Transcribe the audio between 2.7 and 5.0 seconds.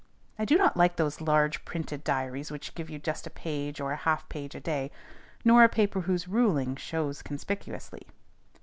give you just a page or half page a day,